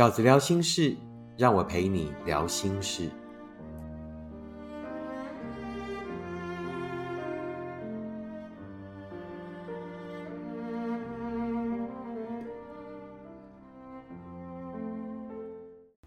[0.00, 0.96] 饺子聊心事，
[1.36, 3.06] 让我陪你聊心事。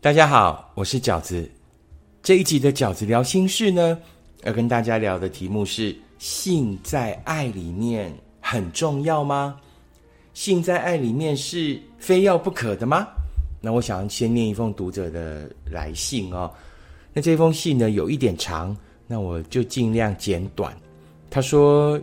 [0.01, 1.47] 大家好，我是饺子。
[2.23, 3.95] 这一集的饺子聊心事呢，
[4.41, 9.55] 要跟大家聊的题目是：性在爱里面很重要吗？
[10.33, 13.07] 性在爱里面是非要不可的吗？
[13.65, 16.51] 那我想先念一封读者的来信哦。
[17.13, 18.75] 那这封信呢有一点长，
[19.07, 20.77] 那我就尽量简短。
[21.29, 21.97] 他说：“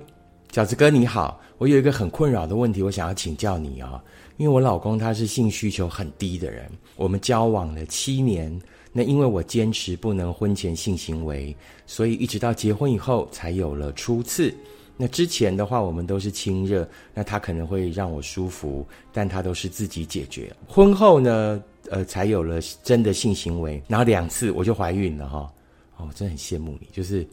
[0.51, 4.01] 饺子哥你好，我有一个很困扰的问题，我想要请教你哦。
[4.39, 8.59] 因为我老公他是性需求很低的人，我们交往了七年，
[8.91, 11.55] 那因为我坚持不能婚前性行为，
[11.87, 14.55] 所以一直到结婚以后才有了初次。
[15.01, 20.55] 那之前的话，我们都是亲热，那他可能会让我舒服，但他都是自己解决。
[20.69, 25.51] 婚后呢，呃，才有了真的性行为，然后两次我就怀孕了哈。
[25.97, 27.27] 哦，我真的很羡慕你，就是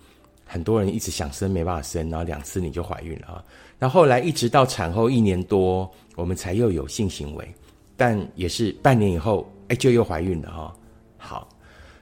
[0.46, 3.44] 很多人一直想生没办法生，然后两次你就怀孕了啊。
[3.78, 5.92] 那后来一直到产后一年多。
[6.16, 7.48] 我们才又有性行为，
[7.96, 10.76] 但也是半年以后，哎，就又怀孕了哈。
[11.16, 11.48] 好，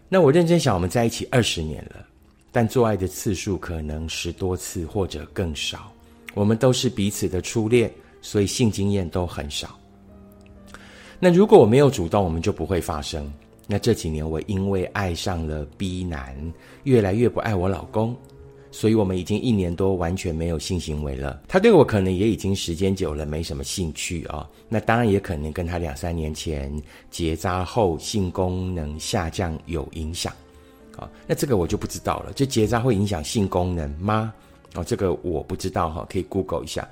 [0.08, 2.08] 那我认真想，我们在一起二十年了，
[2.56, 5.92] 但做爱的次数可能十多次或者更少。
[6.34, 9.78] 我们都是彼此的初恋，所以性经验都很少。
[11.20, 13.30] 那如果我没有主动，我们就不会发生。
[13.68, 16.34] 那这几年我因为爱上了 B 男，
[16.86, 18.16] 越来越不爱我老公。
[18.72, 21.42] 所以我们已经一年多完全没有性行为了。
[21.50, 24.50] 他对我可能也已经时间久了没什么兴趣啊。
[24.70, 26.72] 那当然也可能跟他两三年前
[27.12, 30.32] 结扎后性功能下降有影响
[30.98, 31.10] 啊。
[31.28, 32.32] 那这个我就不知道了。
[32.36, 34.34] 这结扎会影响性功能吗？
[34.74, 36.88] 哦，这个我不知道哈，可以 Google 一下。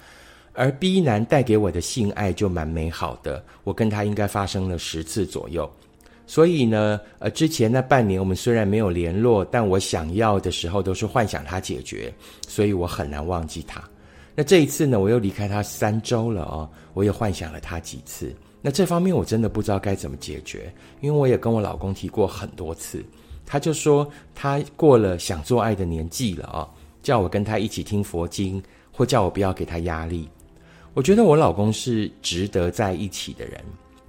[0.54, 5.70] 而 B 男带给我的性爱就蛮美好的，我跟他应该发生了十次左右。
[6.26, 12.14] 所以呢，呃，之前那半年我们虽然没有联络，但我想要的时候都是幻想他解决，
[12.48, 13.84] 所以我很难忘记他。
[14.36, 18.34] 那这一次呢，我又离开他三周了哦，我也幻想了他几次。
[18.62, 23.04] 那这方面我真的不知道该怎么解决，因为我也跟我老公提过很多次，
[23.46, 26.68] 他就说他过了想做爱的年纪了啊，
[27.02, 28.62] 叫我跟他一起听佛经，
[28.92, 30.28] 或叫我不要给他压力。
[30.94, 33.60] 我觉得我老公是值得在一起的人。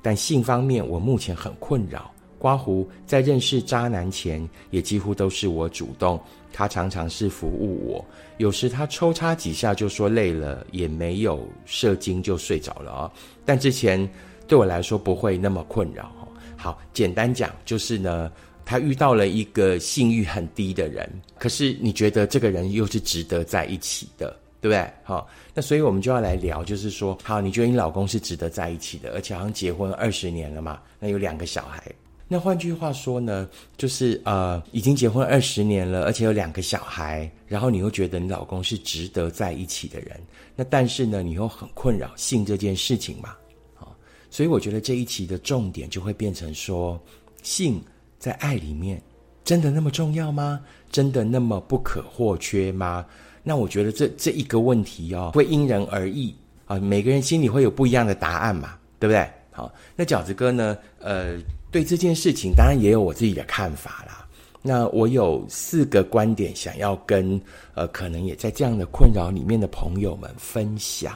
[0.02, 2.10] 但性方面，我目前很困扰。
[2.38, 6.20] 刮胡在认识渣男前，也几乎都是我主动，
[6.52, 8.04] 他常常是服务我。
[8.36, 13.10] 有时他抽插几下就说累了，也没有射精就睡着了啊。
[13.46, 14.06] 但之前
[14.46, 16.12] 对我来说不会那么困扰。
[16.54, 18.30] 好，简单讲就是呢，
[18.64, 21.08] 他遇到了一个性欲很低的人，
[21.38, 24.36] 可是你觉得这个人又是值得在一起的。
[24.64, 24.90] 对不对？
[25.02, 31.84] 好，那所以我们就要来聊，就是说，好，你觉得你老公是值得在一起的，而且好像结婚二十年了嘛，那有两个小孩。
[32.26, 40.18] 那换句话说呢，就是呃，已经结婚二十年了，而且有两个小孩，然后你又觉得你老公是值得在一起的人，
[40.56, 43.36] 那但是呢，你又很困扰性这件事情嘛，
[43.74, 43.94] 好，
[44.30, 46.98] 所以我觉得这一期的重点就会变成说，
[47.42, 47.78] 性
[48.24, 48.98] 在爱里面
[49.44, 50.58] 真的那么重要吗？
[50.90, 53.04] 真的那么不可或缺吗？
[53.42, 56.34] 那我觉得这这一个问题哦，会因人而异
[56.64, 59.28] 啊，每个人心里会有不一样的答案嘛，对不对？
[59.50, 60.74] 好，那饺子哥呢？
[60.98, 61.36] 呃，
[61.70, 64.26] 对这件事情当然也有我自己的看法啦。
[64.62, 67.38] 那我有四个观点想要跟
[67.74, 71.14] 呃，可能也在这样的困扰里面的朋友们分享。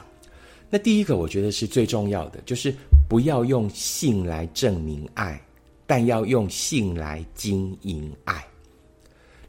[0.69, 2.71] 那第一个，我觉得是最重要的，就是
[3.07, 5.41] 不要用性来证明爱，
[5.89, 8.45] 但要用性来经营爱。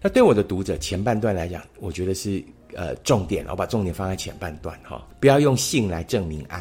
[0.00, 2.42] 那对我的读者前半段来讲，我觉得是。
[2.76, 6.60] 呃，重点，我把重点放在前半段哈，不要用性来证明爱，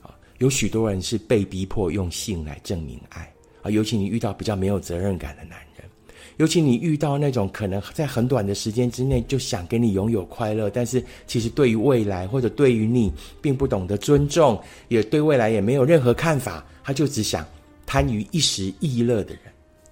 [0.00, 0.08] 啊，
[0.38, 3.30] 有许多人是被逼迫用性来证明爱
[3.60, 5.86] 啊，尤其你遇到比较没有责任感的男人，
[6.38, 14.58] 尤其你遇到那种可能在很短的时间之内就想跟你拥有快乐，但是其实对于未来或者对于你并不懂得尊重，
[14.88, 17.46] 也对未来也没有任何看法，他就只想
[17.94, 19.42] 贪于一时逸乐的人，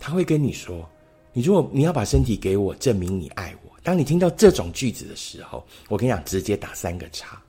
[0.00, 0.84] 他会跟你说，
[1.32, 3.70] 你如果你要把身体给我，证明你爱我。
[3.80, 7.40] 当你听到这种句子的时候，我跟你讲，直接打三个叉。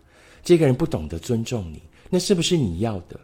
[0.44, 3.20] 这个人不懂得尊重你，那是不是你要的？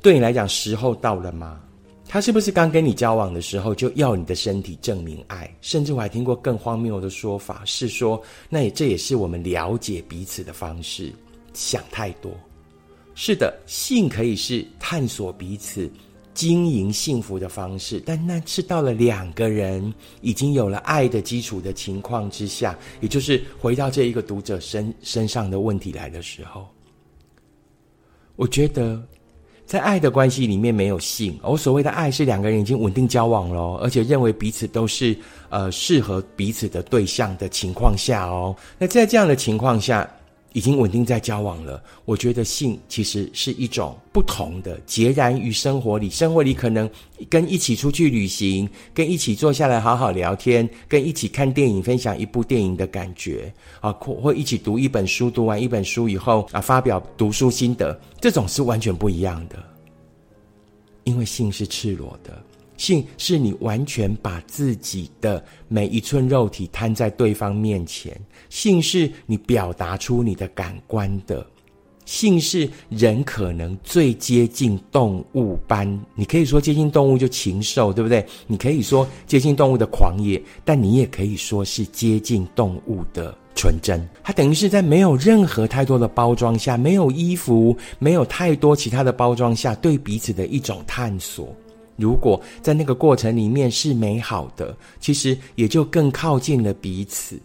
[0.00, 1.60] 对你来讲，时候到了吗？
[2.06, 5.52] 他是不是刚跟你交往的时候就要你的身体证明爱？
[5.60, 11.12] 甚至我还听过更荒谬的说法，是说那也这也是我们了解彼此的方式。
[11.54, 12.30] 想太多。
[13.20, 15.90] 是的，性可以是探索彼此。
[16.34, 26.64] 经营幸福的方式，但那是到了两个人已经有了爱的基础的情况之下，也就是回到这一个读者身身上的问题来的时候，
[28.36, 29.02] 我觉得
[29.66, 31.36] 在爱的关系里面没有性。
[31.42, 35.18] 我所谓的爱是两个人已经稳定交往了，而且认为彼此都是
[35.48, 38.54] 呃适合彼此的对象的情况下哦。
[38.78, 40.08] 那在这样的情况下。
[40.54, 46.08] 已经稳定在交往了，我觉得性其实是一种不同的，截然于生活里。
[46.08, 46.88] 生活里可能
[47.28, 59.62] 跟一起出去旅行，跟一起坐下来好好聊天，跟一起看电影，分享一部电影的感觉啊，或或一起读一本书，读完一本书以后啊，发表读书心得，这种是完全不一样的。
[61.04, 62.42] 因为性是赤裸的。
[62.78, 71.46] 性是你完全把自己的每一寸肉体摊在对方面前，性是你表达出你的感官的，
[72.06, 78.24] 性是人可能最接近动物般，你可以说接近动物就禽兽，对不对？
[78.46, 84.08] 你可以说接近动物的狂野，但你也可以说是接近动物的纯真。
[84.22, 91.52] 它等于是在没有任何太多的包装下，没有衣服，没有太多其他的包装下，对彼此的一种探索。
[91.98, 97.38] 如果在那个过程里面是美好的，其实也就更靠近了彼此。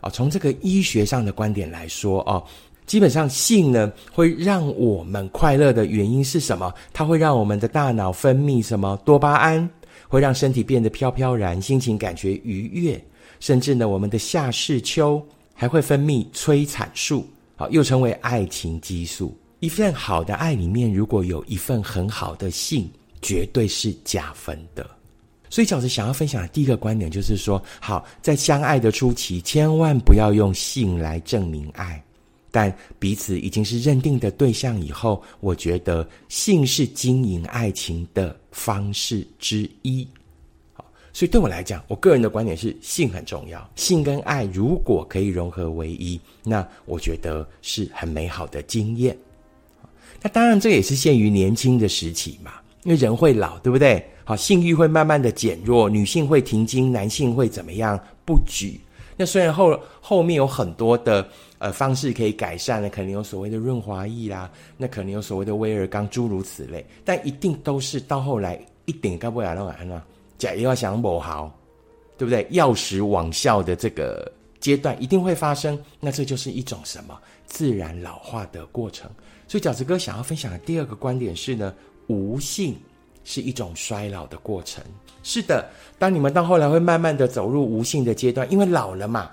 [0.00, 2.40] 啊，从这个医学上的观点来说，哦，
[2.86, 6.72] 基本上性呢会让我们快乐的原因是什么？
[6.92, 9.68] 它会让我们的大脑分泌什么多巴胺，
[10.08, 13.04] 会让身体变得飘飘然，心情感觉愉悦，
[13.40, 15.20] 甚至呢，我们的下视丘
[15.52, 17.26] 还会分泌催产素，
[17.56, 19.36] 好，又称为爱情激素。
[19.58, 22.88] 一份好的爱里面，如果有一份很好的性。
[23.20, 24.88] 绝对是加分的，
[25.50, 32.02] 所以饺子想要分享的第一个观点就是说，好，在相爱的初期，千万不要用性来证明爱，
[32.50, 40.06] 但彼此已经是认定的对象以后，我觉得性是经营爱情的方式之一。
[40.74, 49.16] 好，所以对我来讲，我个人的观点是，性很重要，性跟爱如果可以融合为一，那我觉得是很美好的经验。
[50.20, 52.52] 那当然，这也是限于年轻的时期嘛。
[52.88, 54.02] 因为人会老，对不对？
[54.24, 58.02] 好，性欲会慢慢的减弱，女性会停经，男性会怎么样？
[58.24, 58.80] 不举。
[59.14, 70.02] 那虽然后后面有很多的呃方式可以改善了，可能有所谓的润滑液啦，那可能有所谓的威尔刚，诸如此类，但一定都是到后来一点干不了那完了，
[70.38, 71.54] 假又要想某好，
[72.16, 72.46] 对不对？
[72.52, 79.10] 药食往效的这个阶段一定会发生，那这就是一种什么自然老化的过程。
[79.46, 81.74] 所以饺子哥想要分享的第二个观点是呢。
[82.08, 82.76] 无性
[83.22, 84.84] 是一种衰老的过程。
[85.22, 85.68] 是的，
[85.98, 89.30] 当你们到后来会慢慢的走入无性的阶段，因为老了嘛，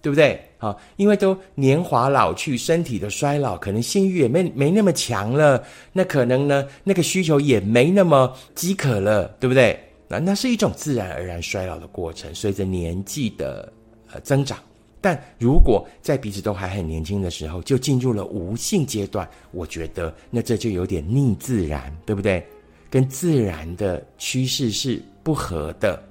[0.00, 0.40] 对不对？
[0.58, 5.62] 好，因为都年华老去，身体的衰老，可能性欲也没没那么强了，
[5.92, 9.78] 那可能呢，那个需求也没那么饥渴了，对不对？
[10.08, 13.72] 那那是一种自然而然衰老的过程，随着年纪的
[14.12, 14.58] 呃增长。
[15.02, 22.42] 但如果在彼此都还很年轻的时候就进入了无性阶段，我觉得那这就有点逆自然，对不对？
[22.88, 26.02] 跟自然的趋势是不合的。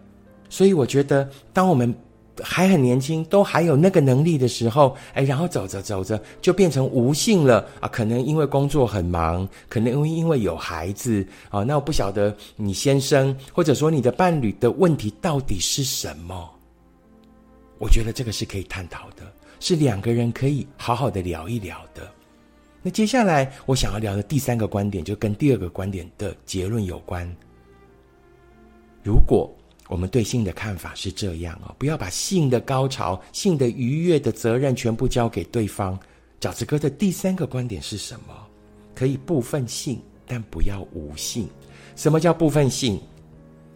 [0.50, 1.96] 所以我觉得，当我们
[2.42, 7.88] 还很年轻，都还有那个能力的时候，哎，然后走着走着就变成无性了啊！
[7.88, 16.50] 可能因为工作很忙，可能因为因为有孩子啊，那我不晓得你先生或者说你的伴侣的问题到底是什么。
[17.82, 22.08] 我觉得这个是可以探讨的，是两个人可以好好的聊一聊的。
[22.84, 27.28] 那接下来我想要聊的第三个观点，就跟第二个观点的结论有关。
[29.02, 29.52] 如果
[29.88, 36.00] 我们对性的看法是这样啊，不要把性的高潮、性的愉悦的责任全部交给对方。
[36.40, 38.48] 饺子哥的第三个观点是什么？
[38.94, 41.50] 可以部分性，但不要无性。
[41.96, 43.02] 什么叫部分性？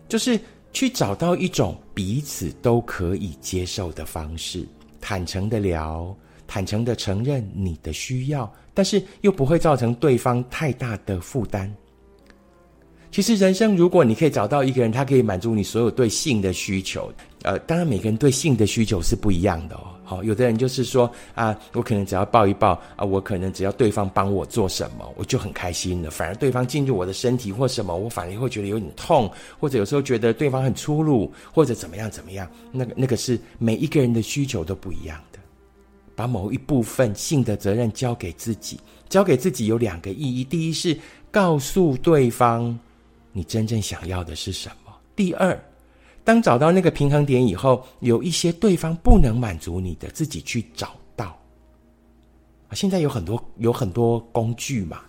[0.07, 0.39] 就是。
[0.75, 4.67] 去找到一种彼此都可以接受的方式，
[5.01, 11.73] 坦诚的聊，坦诚的承认你的需要，但是又不会造成对方太大的负担。
[13.11, 17.09] 其实人生，如果你可以找到一个人，他可以满足你所有对性的需求，
[17.45, 19.93] 呃，当然每个人对性的需求是不一样的哦。
[20.03, 26.11] 好，有的人就是说啊，我可能只要抱一抱啊，我可能只要对方帮我做什么，我就很开心了。
[26.11, 32.49] 反而对方进入我的身体或什么，我反而会觉得有点痛，或者有时候觉得对方很粗鲁，或者怎么样怎么样。
[32.71, 35.39] 那个那个是每一个人的需求都不一样的。
[36.15, 40.97] 把某一部分性的责任交给自己，交给自己有两个意义：第一是
[41.31, 42.77] 告诉对方。
[43.33, 44.93] 你真正想要的是什么？
[45.13, 45.59] 第二，
[46.25, 51.27] 当找到那个平衡点以后，有一些对方不能满足你的，自己去找到。
[52.67, 55.01] 啊现在有很多有很多工具嘛，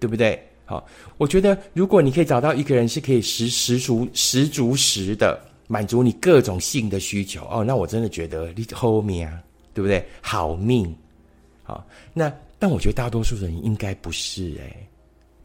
[0.00, 0.38] 对不对？
[0.64, 0.84] 好，
[1.18, 9.40] 我觉得如果你可以找到一个人是可以十十足十足十的满足你各种性的需求哦，那我真的觉得你后面啊，
[9.72, 10.04] 对不对？
[10.20, 10.92] 好命，
[11.62, 11.86] 好。
[12.12, 14.88] 那但我觉得大多数人应该不是哎。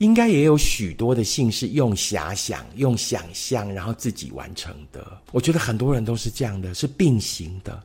[0.01, 5.15] 应该也有许多的性是用遐想、用想象，然后自己完成的。
[5.31, 7.79] 我觉得很多人都是这样的，是并行的。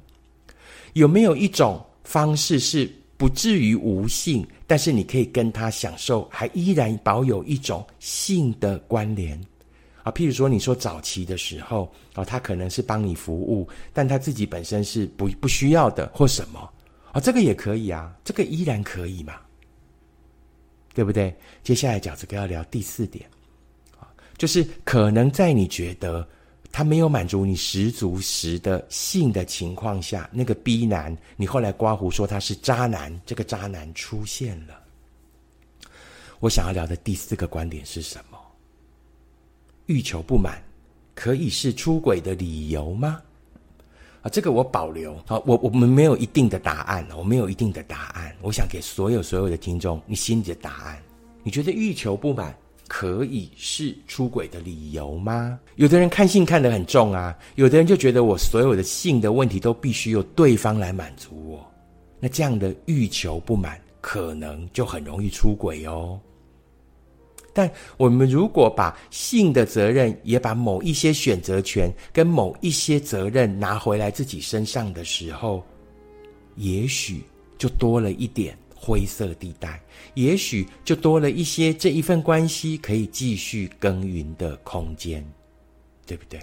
[0.95, 9.39] 有没有一种方式是不至于无性，但是你可以跟他享受，还依然保有一种性的关联
[10.03, 10.11] 啊？
[10.11, 16.59] 譬如说，你说早期的时候啊，他可能是帮你服务，但他自己本身是不不需要的，或什么
[17.13, 17.21] 啊？
[17.21, 19.35] 这个也可以啊，这个依然可以嘛？
[20.97, 21.37] 对不对？
[21.63, 23.29] 接下来饺子哥要聊第四点，
[23.99, 26.27] 啊，就是可能在你觉得
[26.73, 34.81] 他没有满足你十足十的性的情况下，那个 B 男，你后来刮胡说他是渣男，这个渣男出现了。
[36.41, 38.39] 我想要聊的第四个观点是什么？
[39.85, 40.63] 欲求不满
[41.15, 43.21] 可以是出轨的理由吗？
[44.27, 45.17] 啊，这个我保留。
[45.25, 48.35] 好，我我们没有一定的答案，我没有一定的答案。
[48.43, 51.01] 我想给所有所有的听众，你心里的答案，
[51.45, 52.53] 你觉得欲求不满
[52.89, 55.57] 可以是出轨的理由吗？
[55.77, 61.65] 有的人看性看得很重啊，有的人就觉得我所有的性的问题都必须由对方来满足我，
[62.19, 66.19] 那这样的欲求不满可能就很容易出轨哦。
[67.57, 75.65] 但我们如果把性的责任，也把某一些选择权跟某一些责任拿回来自己身上的时候，
[76.57, 77.23] 也许
[77.57, 79.81] 就多了一点灰色地带，
[80.13, 85.25] 也许就多了一些这一份关系可以继续耕耘的空间，
[86.05, 86.39] 对不对？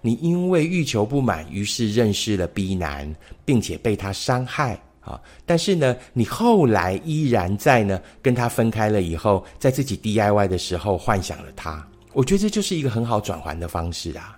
[0.00, 4.80] 你因为欲求不满，于是认识了 B 男，并且被他伤害。
[5.06, 5.20] 啊！
[5.44, 11.86] 但是呢，你后来依然在呢跟他分开了以后，在自己 DIY 的时候幻想了他。
[12.12, 14.36] 我觉得这就是一个很好转还的方式啊！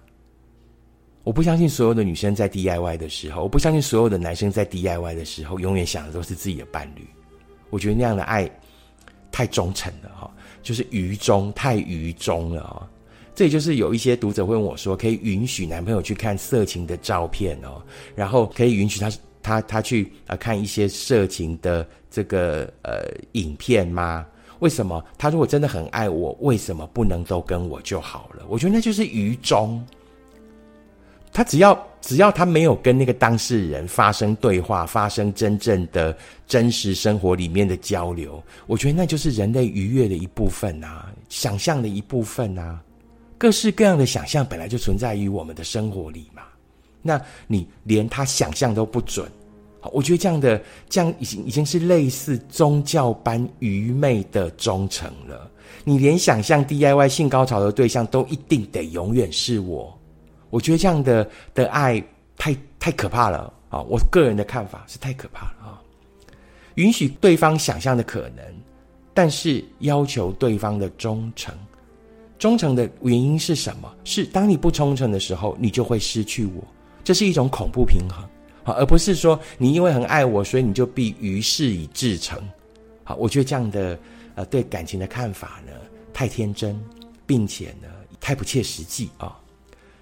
[1.25, 7.07] 我不相信所有的女生在 DIY 的时候，我不相信所有的男生在 DIY 的时候，永远想的都是自己的伴侣。
[7.71, 8.51] 我觉得那样的爱
[9.31, 10.31] 太忠诚了哈，
[10.63, 12.89] 就是愚忠，太愚忠了啊！
[13.35, 17.81] 这也就是有一些读者问我说，可以允许男朋友去看色情的照片哦，
[18.17, 19.09] 然后可以允许他。
[19.49, 23.03] 他他去啊看一些色情的这个呃
[23.33, 24.27] 影片吗？
[24.59, 25.03] 为什么？
[25.17, 28.45] 他如果真的很爱我，为什么不能都跟我就好了？
[28.47, 29.83] 我觉得那就是愚忠。
[31.33, 36.15] 他只要只要他没有跟那个当事人发生对话，发生真正的
[36.47, 42.83] 真实生活里面的交流，我觉得那就是人类愉悦的一部分啊，想象的一部分啊。
[43.39, 46.43] 各式各样的想象本来就存在于我们的生活里嘛。
[47.01, 49.31] 那你连他想象都不准。
[49.81, 55.51] 好，我觉得这样的这样已经已经是类似宗教般愚昧的忠诚了。
[55.85, 59.97] 你连想象 DIY 性高潮的对象都一定得永远是我，
[60.51, 62.03] 我觉得这样的的爱
[62.37, 63.81] 太太可怕了啊！
[63.83, 65.83] 我个人的看法是太可怕了啊！
[66.75, 68.45] 允许对方想象的可能，
[69.15, 71.55] 但是要求对方的忠诚。
[72.39, 73.93] 忠诚的原因是什么？
[74.05, 76.65] 是当你不忠诚的时候，你就会失去我。
[77.05, 78.25] 这是一种恐怖平衡。
[78.75, 82.39] 而不是说你因为很爱我，所以你就必于事以至诚。
[83.05, 83.99] 好，我觉得这样的
[84.35, 85.73] 呃对感情的看法呢，
[86.13, 86.79] 太天真，
[87.27, 87.89] 并且呢
[88.21, 89.39] 太不切实际啊。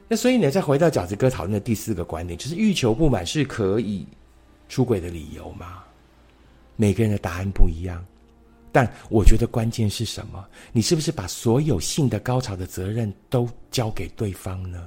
[0.08, 4.06] 那所以呢，再回到饺子哥讨论的第四个观点，就是欲求不满是可以
[4.68, 5.82] 出轨的理由吗？
[6.76, 8.04] 每个人的答案不一样，
[8.70, 10.44] 但我觉得关键是什么？
[10.72, 14.86] 你是不是把所有性的高潮的责任都交给对方呢？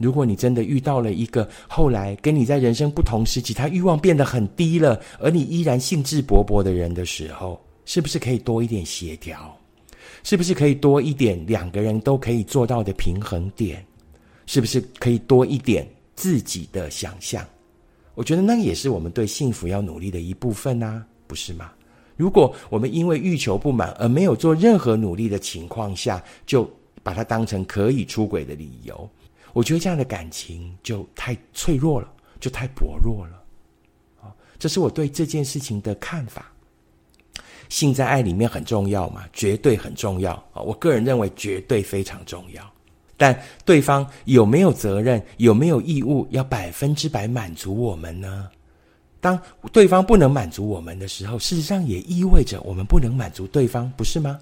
[0.00, 9.54] 如果你真的遇到了一个后来跟你在人生不同时期，他欲望变得很低了，而你依然兴致勃勃的人的时候，是不是可以多一点协调？
[10.22, 13.84] 是不是可以多一点两个人都可以做到的平衡点？
[14.46, 17.46] 是不是可以多一点自己的想象？
[18.14, 21.70] 我觉得那也是我们对幸福要努力的一部分啊，不是吗？
[22.16, 26.68] 如果我们因为欲求不满而没有做任何努力的情况下，就
[27.02, 29.08] 把它当成可以出轨的理由。
[29.52, 33.42] 我觉得这样的感情就太脆弱了，就太薄弱了，
[34.22, 36.46] 啊，这是我对这件事情的看法。
[37.68, 40.60] 性在爱里面很重要嘛，绝对很重要啊！
[40.60, 42.68] 我个人认为绝对非常重要。
[43.16, 48.48] 但对方有没有责任，有没有义务要百分之百满足我们呢？
[49.20, 49.40] 当
[49.72, 54.40] 对方不能满足我们的时候，事实上也意味着我们不能满足对方，不是吗？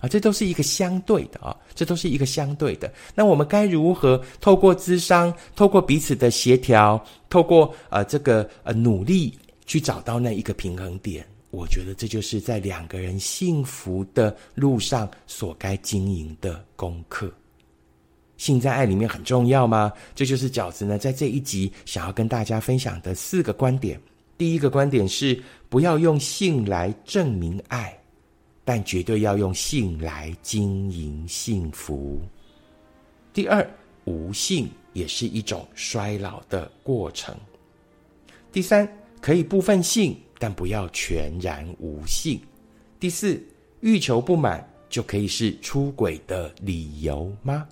[0.00, 2.92] 啊，这都是一个相对的啊，这都是一个相对的。
[3.14, 9.32] 那我们该如何透过咨商，透过彼此的协调，透过呃这个呃努力
[9.66, 11.26] 去找到那一个平衡点？
[11.50, 17.32] 我觉得这就是在两个人幸福的路上所该经营的功课。
[18.36, 19.92] 性在爱里面很重要吗？
[20.16, 23.98] 这就是饺子呢在这一集想要跟大家分享的四个观点。
[24.36, 27.96] 第一个观点是不要用性来证明爱。
[28.64, 32.20] 但绝对要用性来经营幸福。
[33.32, 33.68] 第二，
[34.04, 37.36] 无性也是一种衰老的过程。
[38.50, 38.88] 第三，
[39.20, 42.40] 可以部分性，但不要全然无性。
[42.98, 43.42] 第四，
[43.80, 47.68] 欲求不满就可以是出轨的理由吗？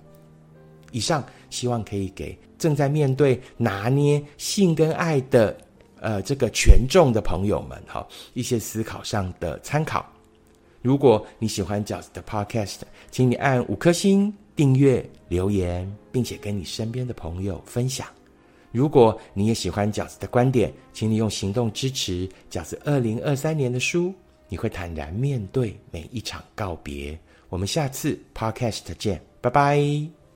[0.91, 5.57] 以上希望可以给正在面对拿捏性跟爱的
[5.99, 10.12] 呃这个权重的朋友们哈一些思考上的参考。
[10.83, 18.05] 如果你喜欢饺子的 Podcast，请你按五颗星订阅、留言，并且跟你身边的朋友分享。
[18.71, 24.13] 如果你也喜欢饺子的观点，请你用行动支持饺子二零二三年的书。
[24.49, 27.17] 你会坦然面对每一场告别。
[27.49, 30.22] 我们下次 Podcast 见，拜拜。